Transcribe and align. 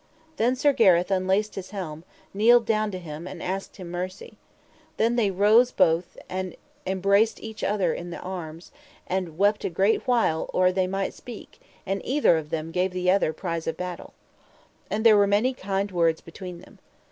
Then 0.37 0.55
Sir 0.55 0.73
Gareth 0.73 1.11
unlaced 1.11 1.53
his 1.53 1.69
helm, 1.69 2.03
and 2.03 2.05
kneeled 2.39 2.65
down 2.65 2.89
to 2.89 2.97
him, 2.97 3.27
and 3.27 3.39
asked 3.43 3.77
him 3.77 3.91
mercy. 3.91 4.35
Then 4.97 5.15
they 5.15 5.29
rose 5.29 5.71
both, 5.71 6.17
and 6.27 6.55
embraced 6.87 7.39
either 7.39 7.67
other 7.67 7.93
in 7.93 8.09
their 8.09 8.19
arms, 8.25 8.71
and 9.05 9.37
wept 9.37 9.63
a 9.63 9.69
great 9.69 10.07
while 10.07 10.49
or 10.55 10.71
they 10.71 10.87
might 10.87 11.13
speak, 11.13 11.61
and 11.85 12.01
either 12.03 12.39
of 12.39 12.49
them 12.49 12.71
gave 12.71 12.95
other 12.95 13.27
the 13.27 13.33
prize 13.35 13.67
of 13.67 13.75
the 13.75 13.83
battle. 13.83 14.13
And 14.89 15.05
there 15.05 15.15
were 15.17 15.27
many 15.27 15.53
kind 15.53 15.91
words 15.91 16.19
between 16.19 16.61
them. 16.61 16.79